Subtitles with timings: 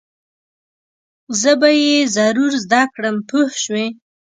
[1.41, 3.87] زه به یې ضرور زده کړم پوه شوې!.